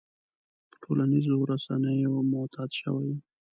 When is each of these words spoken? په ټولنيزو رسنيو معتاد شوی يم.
په 0.69 0.75
ټولنيزو 0.83 1.35
رسنيو 1.51 2.13
معتاد 2.31 2.69
شوی 2.81 3.05
يم. 3.11 3.19